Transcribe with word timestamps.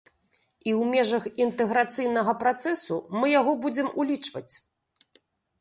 І 0.67 0.71
ў 0.79 0.87
межах 0.93 1.27
інтэграцыйнага 1.45 2.33
працэсу 2.45 2.97
мы 3.19 3.25
яго 3.39 3.51
будзем 3.67 3.87
улічваць. 4.03 4.49